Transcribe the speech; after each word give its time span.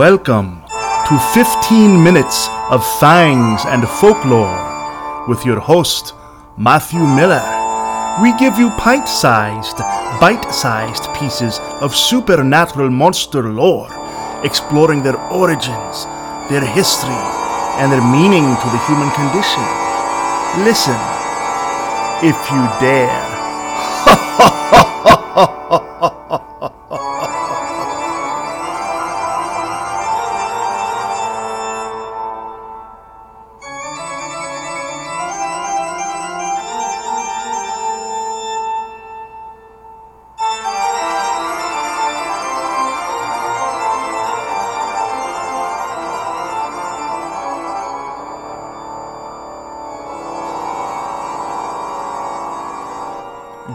Welcome 0.00 0.64
to 1.08 1.18
15 1.34 2.02
minutes 2.02 2.48
of 2.70 2.80
fangs 3.00 3.66
and 3.66 3.86
folklore 3.86 5.28
with 5.28 5.44
your 5.44 5.60
host, 5.60 6.14
Matthew 6.56 7.00
Miller. 7.00 7.44
We 8.22 8.32
give 8.38 8.58
you 8.58 8.70
pint 8.78 9.06
sized, 9.06 9.76
bite 10.18 10.48
sized 10.50 11.04
pieces 11.12 11.58
of 11.82 11.94
supernatural 11.94 12.88
monster 12.88 13.42
lore, 13.52 13.90
exploring 14.42 15.02
their 15.02 15.20
origins, 15.28 16.06
their 16.48 16.64
history, 16.64 17.20
and 17.76 17.92
their 17.92 18.00
meaning 18.00 18.56
to 18.56 18.68
the 18.72 18.80
human 18.88 19.10
condition. 19.12 19.66
Listen, 20.64 20.96
if 22.24 22.40
you 22.48 22.62
dare. 22.80 24.56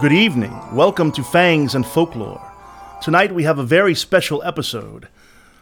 Good 0.06 0.14
evening. 0.14 0.54
Welcome 0.72 1.12
to 1.14 1.24
Fangs 1.24 1.74
and 1.74 1.84
Folklore. 1.84 2.40
Tonight 3.02 3.34
we 3.34 3.42
have 3.42 3.58
a 3.58 3.64
very 3.64 3.96
special 3.96 4.44
episode, 4.44 5.08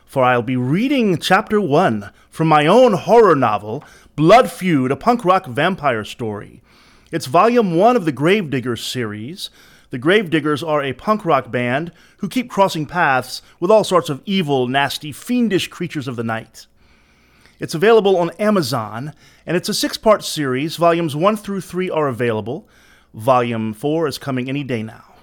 for 0.05 0.25
I'll 0.25 0.41
be 0.41 0.57
reading 0.57 1.17
Chapter 1.17 1.61
1 1.61 2.11
from 2.29 2.49
my 2.49 2.67
own 2.67 2.91
horror 2.91 3.37
novel, 3.37 3.85
Blood 4.17 4.51
Feud, 4.51 4.91
a 4.91 4.97
punk 4.97 5.23
rock 5.23 5.45
vampire 5.45 6.03
story. 6.03 6.61
It's 7.09 7.25
Volume 7.25 7.77
1 7.77 7.95
of 7.95 8.03
the 8.03 8.11
Gravediggers 8.11 8.83
series. 8.83 9.49
The 9.91 9.97
Gravediggers 9.97 10.61
are 10.61 10.83
a 10.83 10.91
punk 10.91 11.23
rock 11.23 11.49
band 11.49 11.93
who 12.17 12.27
keep 12.27 12.49
crossing 12.49 12.85
paths 12.85 13.41
with 13.61 13.71
all 13.71 13.85
sorts 13.85 14.09
of 14.09 14.21
evil, 14.25 14.67
nasty, 14.67 15.13
fiendish 15.13 15.69
creatures 15.69 16.09
of 16.09 16.17
the 16.17 16.21
night. 16.21 16.67
It's 17.61 17.75
available 17.75 18.17
on 18.17 18.31
Amazon, 18.31 19.13
and 19.45 19.55
it's 19.55 19.69
a 19.69 19.73
six 19.73 19.95
part 19.95 20.21
series. 20.21 20.75
Volumes 20.75 21.15
1 21.15 21.37
through 21.37 21.61
3 21.61 21.89
are 21.89 22.09
available. 22.09 22.67
Volume 23.13 23.73
4 23.73 24.07
is 24.07 24.17
coming 24.17 24.49
any 24.49 24.63
day 24.63 24.81
now. 24.81 25.13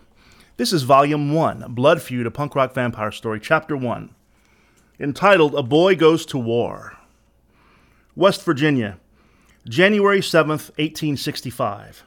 This 0.59 0.73
is 0.73 0.85
Volume 0.85 1.35
1 1.35 1.67
Blood 1.71 2.01
Feud, 2.01 2.25
a 2.25 2.31
punk 2.31 2.55
rock 2.55 2.73
vampire 2.73 3.11
story, 3.11 3.41
Chapter 3.41 3.77
1, 3.77 4.15
entitled 5.01 5.57
A 5.57 5.63
Boy 5.65 5.97
Goes 5.97 6.25
to 6.27 6.39
War. 6.39 6.97
West 8.15 8.45
Virginia, 8.45 8.99
January 9.69 10.21
7th, 10.21 10.71
1865. 10.79 12.05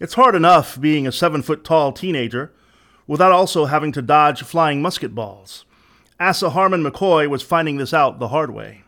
It's 0.00 0.14
hard 0.14 0.34
enough 0.34 0.80
being 0.80 1.06
a 1.06 1.12
seven 1.12 1.42
foot 1.42 1.62
tall 1.62 1.92
teenager 1.92 2.52
without 3.06 3.30
also 3.30 3.66
having 3.66 3.92
to 3.92 4.02
dodge 4.02 4.42
flying 4.42 4.82
musket 4.82 5.14
balls. 5.14 5.64
Asa 6.18 6.50
Harmon 6.50 6.82
McCoy 6.82 7.28
was 7.28 7.42
finding 7.42 7.76
this 7.76 7.94
out 7.94 8.18
the 8.18 8.28
hard 8.28 8.50
way. 8.50 8.82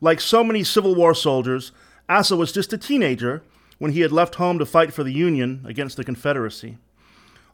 Like 0.00 0.20
so 0.20 0.44
many 0.44 0.62
Civil 0.62 0.94
War 0.94 1.14
soldiers, 1.14 1.72
Asa 2.08 2.36
was 2.36 2.52
just 2.52 2.72
a 2.72 2.78
teenager 2.78 3.42
when 3.80 3.92
he 3.92 4.00
had 4.00 4.12
left 4.12 4.34
home 4.34 4.58
to 4.58 4.66
fight 4.66 4.92
for 4.92 5.02
the 5.02 5.12
Union 5.12 5.64
against 5.66 5.96
the 5.96 6.04
Confederacy. 6.04 6.76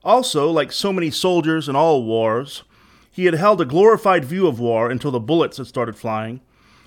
Also, 0.05 0.51
like 0.51 0.73
so 0.73 0.93
many 0.93 1.09
soldiers 1.09 1.69
in 1.69 1.77
all 1.77 2.03
wars, 2.03 2.65
he 3.11 3.27
had 3.27 3.35
held 3.35 3.61
a 3.61 3.65
glorified 3.65 4.25
view 4.25 4.49
of 4.49 4.59
war 4.59 4.91
until 4.91 5.13
the 5.13 5.21
bullets 5.21 5.57
had 5.57 5.69
started 5.69 5.97
flying, 5.97 6.41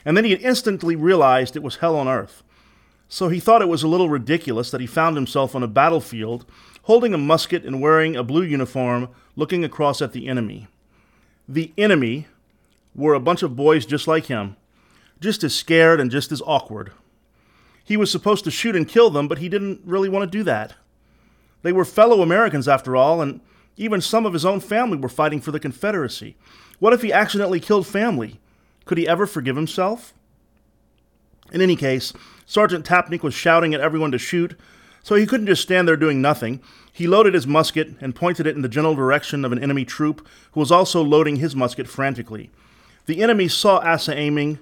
and 0.03 0.17
then 0.17 0.25
he 0.25 0.31
had 0.31 0.41
instantly 0.41 0.94
realized 0.94 1.55
it 1.55 1.63
was 1.63 1.77
hell 1.77 1.95
on 1.95 2.07
earth. 2.07 2.44
So 3.07 3.29
he 3.29 3.39
thought 3.39 3.61
it 3.61 3.69
was 3.69 3.81
a 3.81 3.88
little 3.88 4.09
ridiculous 4.09 4.72
that 4.72 4.81
he 4.81 4.88
found 4.88 5.16
himself 5.16 5.56
on 5.56 5.63
a 5.63 5.67
battlefield, 5.67 6.45
holding 6.83 7.13
a 7.13 7.17
musket 7.17 7.63
and 7.63 7.81
wearing 7.81 8.17
a 8.17 8.23
blue 8.23 8.44
uniform, 8.44 9.07
looking 9.38 9.63
across 9.63 10.01
at 10.01 10.11
the 10.11 10.27
enemy. 10.27 10.67
The 11.47 11.71
enemy 11.77 12.27
were 12.94 13.13
a 13.13 13.21
bunch 13.21 13.41
of 13.41 13.56
boys 13.56 13.85
just 13.85 14.06
like 14.06 14.25
him, 14.25 14.57
just 15.21 15.45
as 15.45 15.56
scared 15.56 16.01
and 16.01 16.11
just 16.11 16.31
as 16.33 16.41
awkward. 16.45 16.91
He 17.84 17.97
was 17.97 18.12
supposed 18.12 18.44
to 18.44 18.51
shoot 18.51 18.75
and 18.75 18.88
kill 18.88 19.09
them, 19.09 19.28
but 19.28 19.40
he 19.40 19.50
didn't 19.50 19.81
really 19.84 20.09
want 20.09 20.29
to 20.29 20.38
do 20.38 20.44
that. 20.44 20.75
They 21.62 21.72
were 21.72 21.85
fellow 21.85 22.22
Americans, 22.22 22.67
after 22.67 22.95
all, 22.95 23.22
and 23.22 23.41
even 23.78 24.01
some 24.01 24.25
of 24.25 24.34
his 24.34 24.45
own 24.45 24.59
family 24.59 24.97
were 24.97 25.09
fighting 25.09 25.41
for 25.41 25.51
the 25.51 25.59
Confederacy. 25.59 26.35
What 26.79 26.94
if 26.94 27.01
he 27.01 27.12
accidentally 27.12 27.59
killed 27.59 27.88
family? 27.88 28.39
Could 28.85 28.97
he 28.97 29.07
ever 29.07 29.25
forgive 29.25 29.56
himself? 29.56 30.13
In 31.51 31.62
any 31.62 31.75
case, 31.75 32.13
Sergeant 32.45 32.85
Tapnick 32.85 33.23
was 33.23 33.34
shouting 33.34 33.73
at 33.73 33.81
everyone 33.81 34.12
to 34.12 34.18
shoot, 34.18 34.57
so 35.03 35.16
he 35.16 35.25
couldn't 35.25 35.47
just 35.47 35.62
stand 35.62 35.88
there 35.88 35.97
doing 35.97 36.22
nothing. 36.22 36.62
He 36.91 37.07
loaded 37.07 37.34
his 37.34 37.47
musket 37.47 37.95
and 38.01 38.16
pointed 38.16 38.45
it 38.45 38.56
in 38.56 38.62
the 38.62 38.69
general 38.69 38.95
direction 38.95 39.45
of 39.45 39.51
an 39.51 39.62
enemy 39.62 39.85
troop 39.85 40.28
who 40.51 40.59
was 40.59 40.72
also 40.72 41.01
loading 41.01 41.38
his 41.38 41.56
musket 41.56 41.88
frantically. 41.88 42.51
The 43.06 43.23
enemy 43.23 43.47
saw 43.47 43.78
Asa 43.78 44.16
aiming 44.16 44.59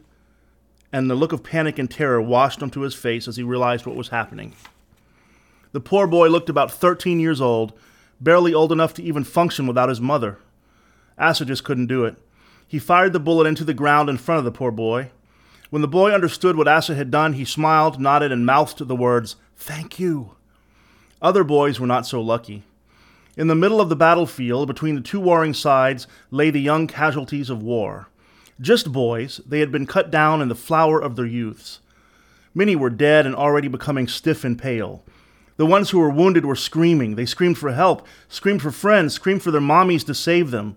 and 0.91 1.09
the 1.09 1.15
look 1.15 1.33
of 1.33 1.43
panic 1.43 1.77
and 1.77 1.89
terror 1.89 2.21
washed 2.21 2.63
onto 2.63 2.81
his 2.81 2.95
face 2.95 3.27
as 3.27 3.37
he 3.37 3.43
realized 3.43 3.85
what 3.85 3.95
was 3.95 4.09
happening. 4.09 4.53
The 5.71 5.79
poor 5.79 6.07
boy 6.07 6.29
looked 6.29 6.49
about 6.49 6.71
13 6.71 7.19
years 7.19 7.41
old, 7.41 7.73
barely 8.21 8.53
old 8.53 8.71
enough 8.71 8.93
to 8.95 9.03
even 9.03 9.23
function 9.23 9.67
without 9.67 9.89
his 9.89 10.01
mother. 10.01 10.39
Asa 11.17 11.45
just 11.45 11.63
couldn't 11.63 11.87
do 11.87 12.05
it. 12.05 12.15
He 12.67 12.79
fired 12.79 13.13
the 13.13 13.19
bullet 13.19 13.47
into 13.47 13.63
the 13.63 13.73
ground 13.73 14.09
in 14.09 14.17
front 14.17 14.39
of 14.39 14.45
the 14.45 14.51
poor 14.51 14.71
boy. 14.71 15.11
When 15.69 15.81
the 15.81 15.87
boy 15.87 16.11
understood 16.11 16.55
what 16.55 16.67
Asa 16.67 16.95
had 16.95 17.11
done, 17.11 17.33
he 17.33 17.45
smiled, 17.45 17.99
nodded, 17.99 18.31
and 18.31 18.45
mouthed 18.45 18.87
the 18.87 18.95
words, 18.95 19.35
Thank 19.55 19.99
you. 19.99 20.35
Other 21.21 21.43
boys 21.43 21.79
were 21.79 21.87
not 21.87 22.05
so 22.05 22.21
lucky. 22.21 22.63
In 23.35 23.47
the 23.47 23.55
middle 23.55 23.81
of 23.81 23.89
the 23.89 23.95
battlefield, 23.95 24.67
between 24.67 24.95
the 24.95 25.01
two 25.01 25.19
warring 25.19 25.53
sides, 25.53 26.07
lay 26.31 26.49
the 26.49 26.61
young 26.61 26.87
casualties 26.87 27.49
of 27.49 27.61
war. 27.61 28.07
Just 28.59 28.91
boys, 28.91 29.39
they 29.45 29.59
had 29.59 29.71
been 29.71 29.85
cut 29.85 30.09
down 30.09 30.41
in 30.41 30.47
the 30.47 30.55
flower 30.55 30.99
of 30.99 31.15
their 31.15 31.27
youths. 31.27 31.79
Many 32.55 32.75
were 32.75 32.89
dead 32.89 33.27
and 33.27 33.35
already 33.35 33.67
becoming 33.67 34.07
stiff 34.07 34.43
and 34.43 34.57
pale. 34.57 35.03
The 35.57 35.65
ones 35.65 35.91
who 35.91 35.99
were 35.99 36.09
wounded 36.09 36.43
were 36.43 36.55
screaming. 36.55 37.15
They 37.15 37.25
screamed 37.27 37.59
for 37.59 37.71
help, 37.71 38.07
screamed 38.29 38.63
for 38.63 38.71
friends, 38.71 39.13
screamed 39.13 39.43
for 39.43 39.51
their 39.51 39.61
mommies 39.61 40.03
to 40.05 40.15
save 40.15 40.49
them. 40.49 40.75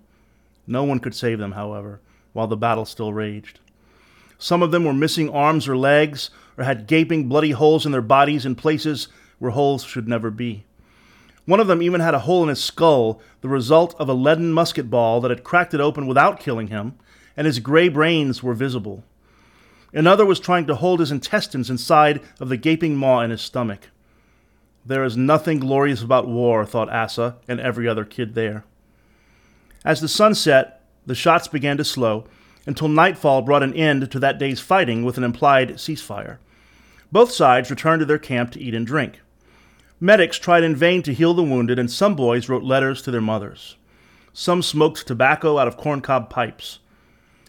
No 0.67 0.83
one 0.83 0.99
could 0.99 1.15
save 1.15 1.39
them, 1.39 1.53
however, 1.53 1.99
while 2.33 2.47
the 2.47 2.55
battle 2.55 2.85
still 2.85 3.13
raged. 3.13 3.59
Some 4.37 4.61
of 4.61 4.69
them 4.69 4.85
were 4.85 4.93
missing 4.93 5.29
arms 5.29 5.67
or 5.67 5.75
legs, 5.75 6.29
or 6.57 6.63
had 6.63 6.85
gaping, 6.87 7.27
bloody 7.27 7.51
holes 7.51 7.85
in 7.85 7.91
their 7.91 8.01
bodies 8.01 8.45
in 8.45 8.53
places 8.53 9.07
where 9.39 9.51
holes 9.51 9.83
should 9.83 10.07
never 10.07 10.29
be. 10.29 10.65
One 11.45 11.59
of 11.59 11.67
them 11.67 11.81
even 11.81 12.01
had 12.01 12.13
a 12.13 12.19
hole 12.19 12.43
in 12.43 12.49
his 12.49 12.63
skull, 12.63 13.19
the 13.41 13.49
result 13.49 13.95
of 13.99 14.07
a 14.07 14.13
leaden 14.13 14.53
musket 14.53 14.91
ball 14.91 15.19
that 15.21 15.31
had 15.31 15.43
cracked 15.43 15.73
it 15.73 15.79
open 15.79 16.05
without 16.05 16.39
killing 16.39 16.67
him 16.67 16.93
and 17.35 17.45
his 17.47 17.59
gray 17.59 17.89
brains 17.89 18.41
were 18.41 18.53
visible. 18.53 19.03
Another 19.93 20.25
was 20.25 20.39
trying 20.39 20.67
to 20.67 20.75
hold 20.75 20.99
his 20.99 21.11
intestines 21.11 21.69
inside 21.69 22.21
of 22.39 22.49
the 22.49 22.57
gaping 22.57 22.95
maw 22.95 23.21
in 23.21 23.31
his 23.31 23.41
stomach. 23.41 23.89
There 24.85 25.03
is 25.03 25.17
nothing 25.17 25.59
glorious 25.59 26.01
about 26.01 26.27
war, 26.27 26.65
thought 26.65 26.89
Asa 26.89 27.35
and 27.47 27.59
every 27.59 27.87
other 27.87 28.05
kid 28.05 28.33
there. 28.33 28.63
As 29.83 30.01
the 30.01 30.07
sun 30.07 30.33
set, 30.35 30.81
the 31.05 31.15
shots 31.15 31.47
began 31.47 31.77
to 31.77 31.83
slow 31.83 32.25
until 32.65 32.87
nightfall 32.87 33.41
brought 33.41 33.63
an 33.63 33.73
end 33.73 34.11
to 34.11 34.19
that 34.19 34.37
day's 34.37 34.59
fighting 34.59 35.03
with 35.03 35.17
an 35.17 35.23
implied 35.23 35.71
ceasefire. 35.71 36.37
Both 37.11 37.31
sides 37.31 37.69
returned 37.69 37.99
to 37.99 38.05
their 38.05 38.19
camp 38.19 38.51
to 38.51 38.61
eat 38.61 38.75
and 38.75 38.85
drink. 38.85 39.19
Medics 39.99 40.37
tried 40.37 40.63
in 40.63 40.75
vain 40.75 41.03
to 41.03 41.13
heal 41.13 41.33
the 41.33 41.43
wounded, 41.43 41.77
and 41.77 41.91
some 41.91 42.15
boys 42.15 42.49
wrote 42.49 42.63
letters 42.63 43.01
to 43.03 43.11
their 43.11 43.21
mothers. 43.21 43.75
Some 44.33 44.61
smoked 44.61 45.05
tobacco 45.05 45.57
out 45.57 45.67
of 45.67 45.77
corncob 45.77 46.29
pipes. 46.29 46.79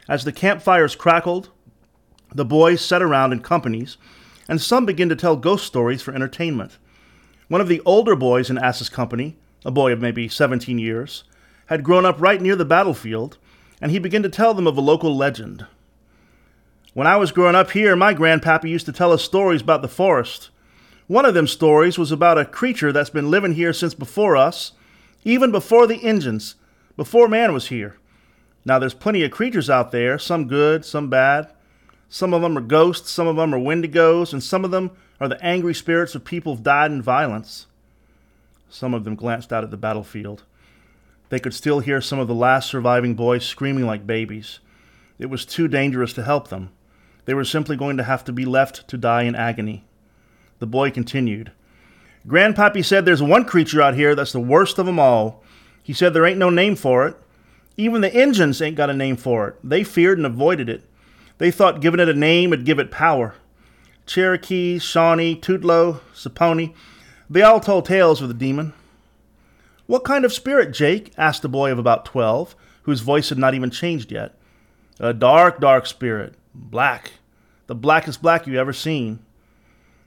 As 0.08 0.24
the 0.24 0.32
campfires 0.32 0.96
crackled, 0.96 1.50
the 2.34 2.44
boys 2.44 2.80
sat 2.80 3.02
around 3.02 3.32
in 3.32 3.40
companies, 3.40 3.96
and 4.48 4.60
some 4.60 4.84
began 4.84 5.08
to 5.08 5.16
tell 5.16 5.36
ghost 5.36 5.66
stories 5.66 6.02
for 6.02 6.14
entertainment. 6.14 6.78
One 7.48 7.60
of 7.60 7.68
the 7.68 7.82
older 7.84 8.16
boys 8.16 8.50
in 8.50 8.58
Asa's 8.58 8.88
company, 8.88 9.36
a 9.64 9.70
boy 9.70 9.92
of 9.92 10.00
maybe 10.00 10.28
17 10.28 10.78
years, 10.78 11.24
had 11.66 11.84
grown 11.84 12.04
up 12.04 12.20
right 12.20 12.40
near 12.40 12.56
the 12.56 12.64
battlefield, 12.64 13.38
and 13.80 13.90
he 13.90 13.98
began 13.98 14.22
to 14.22 14.28
tell 14.28 14.54
them 14.54 14.66
of 14.66 14.76
a 14.76 14.80
local 14.80 15.16
legend. 15.16 15.66
When 16.94 17.06
I 17.06 17.16
was 17.16 17.32
growing 17.32 17.54
up 17.54 17.70
here, 17.70 17.94
my 17.94 18.12
grandpappy 18.12 18.68
used 18.68 18.86
to 18.86 18.92
tell 18.92 19.12
us 19.12 19.22
stories 19.22 19.62
about 19.62 19.82
the 19.82 19.88
forest. 19.88 20.50
One 21.06 21.24
of 21.24 21.34
them 21.34 21.46
stories 21.46 21.96
was 21.96 22.10
about 22.10 22.38
a 22.38 22.44
creature 22.44 22.92
that's 22.92 23.10
been 23.10 23.30
living 23.30 23.54
here 23.54 23.72
since 23.72 23.94
before 23.94 24.36
us, 24.36 24.72
even 25.24 25.50
before 25.50 25.86
the 25.86 25.98
Injuns, 25.98 26.56
before 26.96 27.28
man 27.28 27.54
was 27.54 27.68
here. 27.68 27.96
Now, 28.64 28.78
there's 28.78 28.94
plenty 28.94 29.24
of 29.24 29.30
creatures 29.30 29.68
out 29.68 29.90
there, 29.90 30.18
some 30.18 30.46
good, 30.46 30.84
some 30.84 31.10
bad. 31.10 31.52
Some 32.08 32.34
of 32.34 32.42
them 32.42 32.56
are 32.56 32.62
ghosts, 32.62 33.10
some 33.10 33.26
of 33.26 33.36
them 33.36 33.54
are 33.54 33.58
wendigos, 33.58 34.32
and 34.32 34.42
some 34.42 34.64
of 34.64 34.70
them 34.70 34.90
are 35.20 35.28
the 35.28 35.42
angry 35.42 35.74
spirits 35.74 36.14
of 36.14 36.24
people 36.24 36.54
who've 36.54 36.62
died 36.62 36.92
in 36.92 37.02
violence. 37.02 37.66
Some 38.68 38.94
of 38.94 39.04
them 39.04 39.16
glanced 39.16 39.52
out 39.52 39.64
at 39.64 39.70
the 39.70 39.76
battlefield. 39.76 40.44
They 41.28 41.38
could 41.38 41.54
still 41.54 41.80
hear 41.80 42.00
some 42.00 42.18
of 42.18 42.28
the 42.28 42.34
last 42.34 42.68
surviving 42.68 43.14
boys 43.14 43.44
screaming 43.46 43.86
like 43.86 44.06
babies. 44.06 44.60
It 45.18 45.30
was 45.30 45.46
too 45.46 45.68
dangerous 45.68 46.12
to 46.14 46.22
help 46.22 46.48
them. 46.48 46.70
They 47.24 47.34
were 47.34 47.44
simply 47.44 47.76
going 47.76 47.96
to 47.96 48.02
have 48.02 48.24
to 48.24 48.32
be 48.32 48.44
left 48.44 48.86
to 48.88 48.98
die 48.98 49.22
in 49.22 49.34
agony. 49.34 49.84
The 50.58 50.66
boy 50.66 50.90
continued. 50.90 51.52
Grandpappy 52.26 52.84
said 52.84 53.04
there's 53.04 53.22
one 53.22 53.44
creature 53.44 53.80
out 53.80 53.94
here 53.94 54.14
that's 54.14 54.32
the 54.32 54.40
worst 54.40 54.78
of 54.78 54.86
of 54.86 54.88
'em 54.88 54.98
all. 54.98 55.42
He 55.82 55.92
said 55.92 56.12
there 56.12 56.26
ain't 56.26 56.38
no 56.38 56.50
name 56.50 56.76
for 56.76 57.06
it. 57.06 57.16
Even 57.76 58.00
the 58.00 58.12
Injuns 58.12 58.60
ain't 58.60 58.76
got 58.76 58.90
a 58.90 58.94
name 58.94 59.16
for 59.16 59.48
it. 59.48 59.56
They 59.64 59.84
feared 59.84 60.18
and 60.18 60.26
avoided 60.26 60.68
it. 60.68 60.84
They 61.38 61.50
thought 61.50 61.80
giving 61.80 62.00
it 62.00 62.08
a 62.08 62.14
name 62.14 62.50
would 62.50 62.64
give 62.64 62.78
it 62.78 62.90
power. 62.90 63.34
Cherokee, 64.06 64.78
Shawnee, 64.78 65.36
Tutelo, 65.36 66.00
Saponi, 66.14 66.74
they 67.30 67.42
all 67.42 67.60
told 67.60 67.86
tales 67.86 68.20
of 68.20 68.28
the 68.28 68.34
demon. 68.34 68.74
What 69.86 70.04
kind 70.04 70.24
of 70.24 70.32
spirit, 70.32 70.72
Jake? 70.72 71.12
asked 71.16 71.44
a 71.44 71.48
boy 71.48 71.72
of 71.72 71.78
about 71.78 72.04
twelve, 72.04 72.54
whose 72.82 73.00
voice 73.00 73.30
had 73.30 73.38
not 73.38 73.54
even 73.54 73.70
changed 73.70 74.12
yet. 74.12 74.34
A 75.00 75.12
dark, 75.14 75.60
dark 75.60 75.86
spirit. 75.86 76.34
Black. 76.54 77.12
The 77.66 77.74
blackest 77.74 78.20
black 78.20 78.46
you 78.46 78.58
ever 78.58 78.72
seen. 78.72 79.20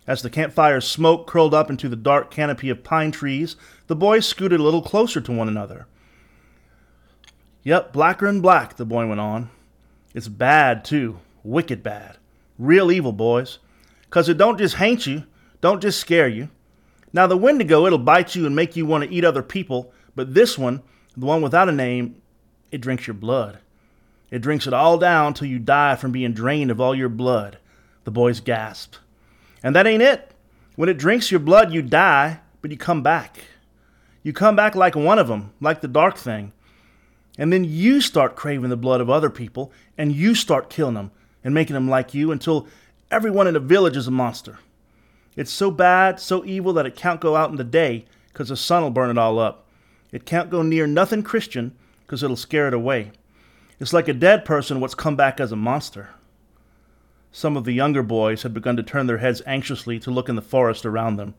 As 0.07 0.21
the 0.21 0.29
campfire's 0.29 0.87
smoke 0.87 1.25
curled 1.25 1.53
up 1.53 1.69
into 1.69 1.89
the 1.89 1.95
dark 1.95 2.29
canopy 2.29 2.69
of 2.69 2.83
pine 2.83 3.11
trees, 3.11 3.55
the 3.87 3.95
boys 3.95 4.27
scooted 4.27 4.59
a 4.59 4.63
little 4.63 4.83
closer 4.83 5.19
to 5.19 5.31
one 5.31 5.47
another. 5.47 5.87
Yep, 7.65 7.93
blacker'n 7.93 8.41
black, 8.41 8.75
the 8.75 8.85
boy 8.85 9.07
went 9.07 9.19
on. 9.19 9.49
It's 10.13 10.27
bad, 10.27 10.85
too. 10.85 11.19
Wicked 11.43 11.81
bad. 11.81 12.17
Real 12.59 12.91
evil, 12.91 13.11
boys. 13.11 13.57
'Cause 14.11 14.29
it 14.29 14.37
don't 14.37 14.59
just 14.59 14.75
haint 14.75 15.07
you, 15.07 15.23
don't 15.61 15.81
just 15.81 15.99
scare 15.99 16.27
you. 16.27 16.49
Now, 17.11 17.25
the 17.25 17.35
Wendigo, 17.35 17.87
it'll 17.87 17.97
bite 17.97 18.35
you 18.35 18.45
and 18.45 18.55
make 18.55 18.75
you 18.75 18.85
want 18.85 19.03
to 19.03 19.09
eat 19.09 19.25
other 19.25 19.41
people, 19.41 19.91
but 20.15 20.35
this 20.35 20.59
one, 20.59 20.83
the 21.17 21.25
one 21.25 21.41
without 21.41 21.67
a 21.67 21.71
name, 21.71 22.21
it 22.71 22.81
drinks 22.81 23.07
your 23.07 23.15
blood. 23.15 23.57
It 24.29 24.43
drinks 24.43 24.67
it 24.67 24.73
all 24.73 24.99
down 24.99 25.33
till 25.33 25.47
you 25.47 25.57
die 25.57 25.95
from 25.95 26.11
being 26.11 26.33
drained 26.33 26.69
of 26.69 26.79
all 26.79 26.93
your 26.93 27.09
blood. 27.09 27.57
The 28.03 28.11
boys 28.11 28.41
gasped. 28.41 28.99
And 29.63 29.75
that 29.75 29.87
ain't 29.87 30.03
it. 30.03 30.31
When 30.75 30.87
it 30.87 30.99
drinks 30.99 31.31
your 31.31 31.39
blood, 31.39 31.73
you 31.73 31.81
die, 31.81 32.41
but 32.61 32.69
you 32.69 32.77
come 32.77 33.01
back. 33.01 33.39
You 34.21 34.33
come 34.33 34.55
back 34.55 34.75
like 34.75 34.95
one 34.95 35.17
of 35.17 35.27
them, 35.27 35.51
like 35.59 35.81
the 35.81 35.87
dark 35.87 36.17
thing. 36.17 36.51
And 37.37 37.51
then 37.51 37.65
you 37.65 38.01
start 38.01 38.35
craving 38.35 38.69
the 38.69 38.77
blood 38.77 39.01
of 39.01 39.09
other 39.09 39.29
people, 39.29 39.71
and 39.97 40.11
you 40.11 40.35
start 40.35 40.69
killing 40.69 40.93
them 40.93 41.11
and 41.43 41.53
making 41.53 41.73
them 41.73 41.89
like 41.89 42.13
you 42.13 42.31
until 42.31 42.67
everyone 43.11 43.47
in 43.47 43.53
the 43.53 43.59
village 43.59 43.97
is 43.97 44.07
a 44.07 44.11
monster. 44.11 44.59
It's 45.35 45.51
so 45.51 45.69
bad, 45.69 46.19
so 46.19 46.45
evil 46.45 46.73
that 46.73 46.85
it 46.85 46.95
can't 46.95 47.19
go 47.19 47.35
out 47.35 47.49
in 47.51 47.57
the 47.57 47.63
day 47.63 48.05
because 48.29 48.49
the 48.49 48.55
sun 48.55 48.83
will 48.83 48.89
burn 48.89 49.09
it 49.09 49.17
all 49.17 49.37
up. 49.37 49.67
It 50.11 50.25
can't 50.25 50.49
go 50.49 50.61
near 50.61 50.87
nothing 50.87 51.23
Christian 51.23 51.75
because 52.01 52.23
it'll 52.23 52.37
scare 52.37 52.67
it 52.69 52.73
away. 52.73 53.11
It's 53.79 53.91
like 53.91 54.07
a 54.07 54.13
dead 54.13 54.45
person 54.45 54.79
what's 54.79 54.95
come 54.95 55.17
back 55.17 55.39
as 55.39 55.51
a 55.51 55.57
monster. 55.57 56.11
Some 57.31 57.57
of 57.57 57.65
the 57.65 57.73
younger 57.73 58.01
boys 58.01 58.43
had 58.43 58.53
begun 58.53 58.77
to 58.77 58.83
turn 58.83 59.07
their 59.07 59.17
heads 59.17 59.41
anxiously 59.45 59.99
to 59.99 60.11
look 60.11 60.29
in 60.29 60.37
the 60.37 60.41
forest 60.41 60.85
around 60.85 61.17
them. 61.17 61.35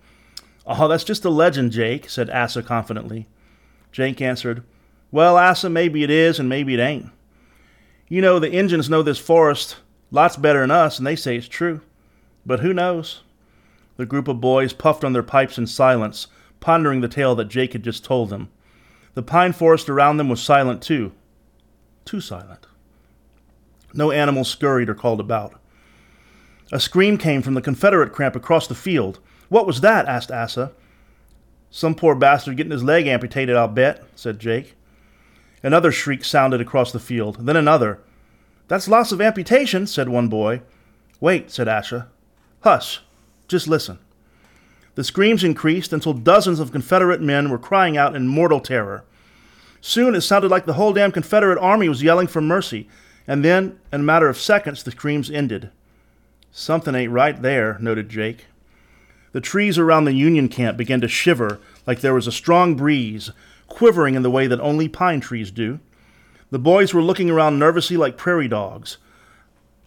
Oh, 0.66 0.88
that's 0.88 1.04
just 1.04 1.24
a 1.24 1.30
legend, 1.30 1.72
Jake, 1.72 2.10
said 2.10 2.28
Asa 2.28 2.62
confidently. 2.62 3.26
Jake 3.92 4.20
answered, 4.20 4.62
Well, 5.10 5.36
Asa, 5.36 5.70
maybe 5.70 6.02
it 6.02 6.10
is 6.10 6.38
and 6.38 6.48
maybe 6.48 6.74
it 6.74 6.80
ain't. 6.80 7.10
You 8.08 8.20
know, 8.20 8.38
the 8.38 8.52
Injuns 8.52 8.90
know 8.90 9.02
this 9.02 9.18
forest 9.18 9.76
lots 10.10 10.36
better 10.36 10.60
than 10.60 10.70
us, 10.70 10.98
and 10.98 11.06
they 11.06 11.16
say 11.16 11.36
it's 11.36 11.48
true. 11.48 11.80
But 12.44 12.60
who 12.60 12.72
knows? 12.72 13.22
The 13.96 14.06
group 14.06 14.28
of 14.28 14.40
boys 14.40 14.72
puffed 14.72 15.04
on 15.04 15.12
their 15.12 15.22
pipes 15.22 15.58
in 15.58 15.66
silence, 15.66 16.28
pondering 16.60 17.00
the 17.00 17.08
tale 17.08 17.34
that 17.36 17.48
Jake 17.48 17.72
had 17.72 17.82
just 17.82 18.04
told 18.04 18.30
them. 18.30 18.50
The 19.14 19.22
pine 19.22 19.52
forest 19.52 19.88
around 19.88 20.18
them 20.18 20.28
was 20.28 20.42
silent 20.42 20.82
too. 20.82 21.12
Too 22.04 22.20
silent. 22.20 22.66
No 23.94 24.10
animals 24.10 24.48
scurried 24.48 24.88
or 24.88 24.94
called 24.94 25.20
about. 25.20 25.58
A 26.70 26.78
scream 26.78 27.16
came 27.16 27.42
from 27.42 27.54
the 27.54 27.62
Confederate 27.62 28.14
camp 28.14 28.36
across 28.36 28.66
the 28.66 28.74
field. 28.74 29.20
What 29.48 29.66
was 29.66 29.80
that? 29.80 30.06
asked 30.06 30.30
Asa. 30.30 30.72
Some 31.70 31.94
poor 31.94 32.14
bastard 32.14 32.56
getting 32.56 32.72
his 32.72 32.84
leg 32.84 33.06
amputated, 33.06 33.56
I'll 33.56 33.68
bet, 33.68 34.04
said 34.14 34.38
Jake. 34.38 34.74
Another 35.62 35.90
shriek 35.90 36.24
sounded 36.24 36.60
across 36.60 36.92
the 36.92 36.98
field, 37.00 37.46
then 37.46 37.56
another. 37.56 38.00
That's 38.68 38.88
lots 38.88 39.12
of 39.12 39.20
amputation, 39.20 39.86
said 39.86 40.08
one 40.08 40.28
boy. 40.28 40.62
Wait, 41.20 41.50
said 41.50 41.68
Asa. 41.68 42.08
Hush, 42.60 43.00
just 43.48 43.68
listen. 43.68 43.98
The 44.96 45.04
screams 45.04 45.44
increased 45.44 45.92
until 45.92 46.14
dozens 46.14 46.58
of 46.58 46.72
Confederate 46.72 47.20
men 47.20 47.50
were 47.50 47.58
crying 47.58 47.96
out 47.96 48.16
in 48.16 48.28
mortal 48.28 48.60
terror. 48.60 49.04
Soon 49.80 50.14
it 50.14 50.22
sounded 50.22 50.50
like 50.50 50.66
the 50.66 50.72
whole 50.72 50.92
damn 50.92 51.12
Confederate 51.12 51.58
army 51.60 51.88
was 51.88 52.02
yelling 52.02 52.26
for 52.26 52.40
mercy, 52.40 52.88
and 53.26 53.44
then, 53.44 53.78
in 53.92 54.00
a 54.00 54.04
matter 54.04 54.28
of 54.28 54.38
seconds, 54.38 54.82
the 54.82 54.90
screams 54.90 55.30
ended. 55.30 55.70
Something 56.50 56.94
ain't 56.94 57.12
right 57.12 57.40
there, 57.40 57.76
noted 57.80 58.08
Jake. 58.08 58.46
The 59.32 59.40
trees 59.40 59.78
around 59.78 60.06
the 60.06 60.14
Union 60.14 60.48
camp 60.48 60.78
began 60.78 61.02
to 61.02 61.08
shiver 61.08 61.60
like 61.86 62.00
there 62.00 62.14
was 62.14 62.26
a 62.26 62.32
strong 62.32 62.74
breeze, 62.74 63.30
quivering 63.68 64.14
in 64.14 64.22
the 64.22 64.30
way 64.30 64.46
that 64.46 64.60
only 64.60 64.88
pine 64.88 65.20
trees 65.20 65.50
do. 65.50 65.80
The 66.50 66.58
boys 66.58 66.94
were 66.94 67.02
looking 67.02 67.30
around 67.30 67.58
nervously 67.58 67.96
like 67.96 68.16
prairie 68.16 68.48
dogs. 68.48 68.98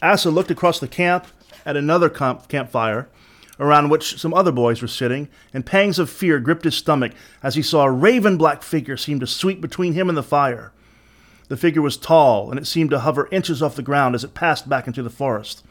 Asa 0.01 0.29
looked 0.29 0.51
across 0.51 0.79
the 0.79 0.87
camp 0.87 1.27
at 1.65 1.77
another 1.77 2.09
camp- 2.09 2.47
campfire 2.47 3.07
around 3.59 3.89
which 3.89 4.17
some 4.17 4.33
other 4.33 4.51
boys 4.51 4.81
were 4.81 4.87
sitting, 4.87 5.27
and 5.53 5.65
pangs 5.65 5.99
of 5.99 6.09
fear 6.09 6.39
gripped 6.39 6.63
his 6.63 6.75
stomach 6.75 7.11
as 7.43 7.55
he 7.55 7.61
saw 7.61 7.83
a 7.83 7.91
raven 7.91 8.37
black 8.37 8.63
figure 8.63 8.95
seem 8.95 9.19
to 9.19 9.27
sweep 9.27 9.59
between 9.59 9.93
him 9.93 10.07
and 10.07 10.17
the 10.17 10.23
fire. 10.23 10.71
The 11.49 11.57
figure 11.57 11.81
was 11.81 11.97
tall, 11.97 12.49
and 12.49 12.59
it 12.59 12.67
seemed 12.67 12.91
to 12.91 12.99
hover 12.99 13.27
inches 13.31 13.61
off 13.61 13.75
the 13.75 13.81
ground 13.81 14.15
as 14.15 14.23
it 14.23 14.33
passed 14.33 14.69
back 14.69 14.87
into 14.87 15.03
the 15.03 15.09
forest. 15.09 15.65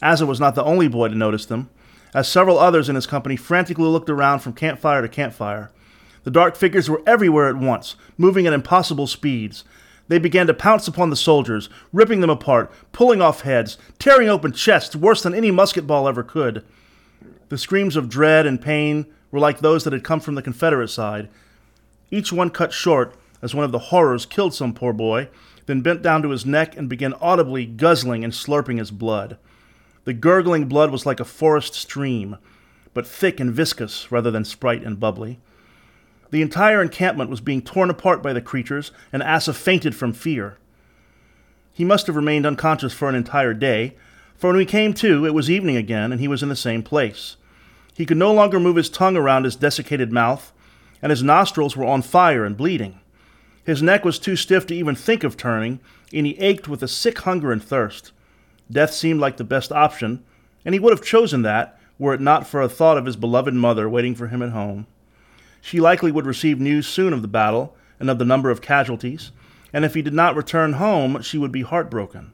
Asa 0.00 0.26
was 0.26 0.38
not 0.38 0.54
the 0.54 0.64
only 0.64 0.86
boy 0.86 1.08
to 1.08 1.14
notice 1.14 1.46
them, 1.46 1.70
as 2.14 2.28
several 2.28 2.58
others 2.58 2.88
in 2.88 2.94
his 2.94 3.06
company 3.06 3.34
frantically 3.34 3.84
looked 3.84 4.10
around 4.10 4.40
from 4.40 4.52
campfire 4.52 5.02
to 5.02 5.08
campfire. 5.08 5.70
The 6.28 6.32
dark 6.32 6.56
figures 6.56 6.90
were 6.90 7.00
everywhere 7.06 7.48
at 7.48 7.56
once, 7.56 7.96
moving 8.18 8.46
at 8.46 8.52
impossible 8.52 9.06
speeds. 9.06 9.64
They 10.08 10.18
began 10.18 10.46
to 10.48 10.52
pounce 10.52 10.86
upon 10.86 11.08
the 11.08 11.16
soldiers, 11.16 11.70
ripping 11.90 12.20
them 12.20 12.28
apart, 12.28 12.70
pulling 12.92 13.22
off 13.22 13.40
heads, 13.40 13.78
tearing 13.98 14.28
open 14.28 14.52
chests 14.52 14.94
worse 14.94 15.22
than 15.22 15.32
any 15.32 15.50
musket 15.50 15.86
ball 15.86 16.06
ever 16.06 16.22
could. 16.22 16.66
The 17.48 17.56
screams 17.56 17.96
of 17.96 18.10
dread 18.10 18.44
and 18.44 18.60
pain 18.60 19.06
were 19.30 19.38
like 19.38 19.60
those 19.60 19.84
that 19.84 19.94
had 19.94 20.04
come 20.04 20.20
from 20.20 20.34
the 20.34 20.42
Confederate 20.42 20.88
side. 20.88 21.30
Each 22.10 22.30
one 22.30 22.50
cut 22.50 22.74
short 22.74 23.14
as 23.40 23.54
one 23.54 23.64
of 23.64 23.72
the 23.72 23.78
horrors 23.88 24.26
killed 24.26 24.52
some 24.52 24.74
poor 24.74 24.92
boy, 24.92 25.30
then 25.64 25.80
bent 25.80 26.02
down 26.02 26.20
to 26.20 26.28
his 26.28 26.44
neck 26.44 26.76
and 26.76 26.90
began 26.90 27.14
audibly 27.22 27.64
guzzling 27.64 28.22
and 28.22 28.34
slurping 28.34 28.78
his 28.78 28.90
blood. 28.90 29.38
The 30.04 30.12
gurgling 30.12 30.66
blood 30.66 30.90
was 30.90 31.06
like 31.06 31.20
a 31.20 31.24
forest 31.24 31.72
stream, 31.72 32.36
but 32.92 33.06
thick 33.06 33.40
and 33.40 33.50
viscous 33.50 34.12
rather 34.12 34.30
than 34.30 34.44
sprite 34.44 34.82
and 34.82 35.00
bubbly. 35.00 35.40
The 36.30 36.42
entire 36.42 36.82
encampment 36.82 37.30
was 37.30 37.40
being 37.40 37.62
torn 37.62 37.90
apart 37.90 38.22
by 38.22 38.32
the 38.32 38.40
creatures, 38.40 38.92
and 39.12 39.22
Asa 39.22 39.54
fainted 39.54 39.94
from 39.94 40.12
fear. 40.12 40.58
He 41.72 41.84
must 41.84 42.06
have 42.06 42.16
remained 42.16 42.44
unconscious 42.44 42.92
for 42.92 43.08
an 43.08 43.14
entire 43.14 43.54
day, 43.54 43.94
for 44.36 44.48
when 44.48 44.56
we 44.56 44.66
came 44.66 44.92
to, 44.94 45.24
it 45.24 45.34
was 45.34 45.50
evening 45.50 45.76
again, 45.76 46.12
and 46.12 46.20
he 46.20 46.28
was 46.28 46.42
in 46.42 46.48
the 46.48 46.56
same 46.56 46.82
place. 46.82 47.36
He 47.94 48.06
could 48.06 48.16
no 48.16 48.32
longer 48.32 48.60
move 48.60 48.76
his 48.76 48.90
tongue 48.90 49.16
around 49.16 49.44
his 49.44 49.56
desiccated 49.56 50.12
mouth, 50.12 50.52
and 51.00 51.10
his 51.10 51.22
nostrils 51.22 51.76
were 51.76 51.86
on 51.86 52.02
fire 52.02 52.44
and 52.44 52.56
bleeding. 52.56 53.00
His 53.64 53.82
neck 53.82 54.04
was 54.04 54.18
too 54.18 54.36
stiff 54.36 54.66
to 54.66 54.74
even 54.74 54.94
think 54.94 55.24
of 55.24 55.36
turning, 55.36 55.80
and 56.12 56.26
he 56.26 56.38
ached 56.38 56.68
with 56.68 56.82
a 56.82 56.88
sick 56.88 57.18
hunger 57.20 57.52
and 57.52 57.62
thirst. 57.62 58.12
Death 58.70 58.92
seemed 58.92 59.20
like 59.20 59.36
the 59.36 59.44
best 59.44 59.72
option, 59.72 60.22
and 60.64 60.74
he 60.74 60.78
would 60.78 60.92
have 60.92 61.04
chosen 61.04 61.42
that 61.42 61.78
were 61.98 62.14
it 62.14 62.20
not 62.20 62.46
for 62.46 62.62
a 62.62 62.68
thought 62.68 62.98
of 62.98 63.06
his 63.06 63.16
beloved 63.16 63.54
mother 63.54 63.88
waiting 63.88 64.14
for 64.14 64.28
him 64.28 64.42
at 64.42 64.50
home. 64.50 64.86
She 65.60 65.80
likely 65.80 66.12
would 66.12 66.26
receive 66.26 66.60
news 66.60 66.86
soon 66.86 67.12
of 67.12 67.22
the 67.22 67.28
battle 67.28 67.76
and 68.00 68.08
of 68.08 68.18
the 68.18 68.24
number 68.24 68.50
of 68.50 68.60
casualties, 68.60 69.32
and 69.72 69.84
if 69.84 69.94
he 69.94 70.02
did 70.02 70.14
not 70.14 70.36
return 70.36 70.74
home, 70.74 71.20
she 71.22 71.38
would 71.38 71.52
be 71.52 71.62
heartbroken. 71.62 72.32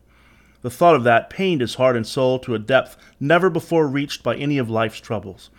The 0.63 0.71
thought 0.71 0.95
of 0.95 1.05
that 1.05 1.31
pained 1.31 1.61
his 1.61 1.75
heart 1.75 1.97
and 1.97 2.07
soul 2.07 2.39
to 2.41 2.55
a 2.55 2.59
depth 2.59 2.97
never 3.21 3.51
before 3.51 3.87
reached 3.87 4.23
by 4.23 4.37
any 4.37 4.57
of 4.59 4.71
life's 4.71 5.01
troubles. 5.01 5.51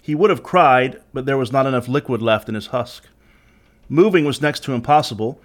He 0.00 0.14
would 0.14 0.30
have 0.30 0.42
cried, 0.42 1.00
but 1.12 1.26
there 1.26 1.36
was 1.36 1.52
not 1.52 1.66
enough 1.66 1.88
liquid 1.88 2.22
left 2.22 2.48
in 2.48 2.54
his 2.54 2.68
husk. 2.68 3.04
Moving 3.88 4.24
was 4.24 4.40
next 4.40 4.60
to 4.64 4.72
impossible, 4.72 5.40